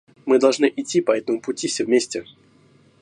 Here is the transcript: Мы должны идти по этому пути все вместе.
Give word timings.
Мы 0.25 0.39
должны 0.39 0.65
идти 0.75 0.99
по 0.99 1.15
этому 1.15 1.39
пути 1.41 1.67
все 1.67 1.85
вместе. 1.85 2.25